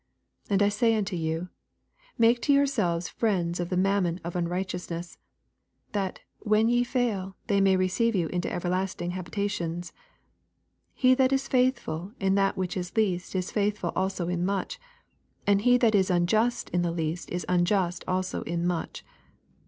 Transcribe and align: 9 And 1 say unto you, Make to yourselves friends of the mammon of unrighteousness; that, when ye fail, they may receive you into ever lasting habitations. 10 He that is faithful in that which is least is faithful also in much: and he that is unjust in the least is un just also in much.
9 0.49 0.55
And 0.55 0.61
1 0.61 0.71
say 0.71 0.95
unto 0.95 1.15
you, 1.15 1.49
Make 2.17 2.41
to 2.41 2.51
yourselves 2.53 3.07
friends 3.07 3.59
of 3.59 3.69
the 3.69 3.77
mammon 3.77 4.19
of 4.23 4.35
unrighteousness; 4.35 5.19
that, 5.91 6.21
when 6.39 6.69
ye 6.69 6.83
fail, 6.83 7.35
they 7.45 7.61
may 7.61 7.75
receive 7.77 8.15
you 8.15 8.25
into 8.29 8.51
ever 8.51 8.67
lasting 8.67 9.11
habitations. 9.11 9.91
10 9.93 9.99
He 10.95 11.13
that 11.13 11.31
is 11.31 11.47
faithful 11.47 12.13
in 12.19 12.33
that 12.33 12.57
which 12.57 12.75
is 12.75 12.97
least 12.97 13.35
is 13.35 13.51
faithful 13.51 13.91
also 13.95 14.27
in 14.27 14.43
much: 14.43 14.79
and 15.45 15.61
he 15.61 15.77
that 15.77 15.93
is 15.93 16.09
unjust 16.09 16.71
in 16.71 16.81
the 16.81 16.89
least 16.89 17.29
is 17.29 17.45
un 17.47 17.63
just 17.63 18.03
also 18.07 18.41
in 18.41 18.65
much. 18.65 19.05